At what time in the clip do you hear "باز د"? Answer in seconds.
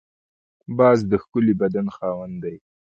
0.77-1.13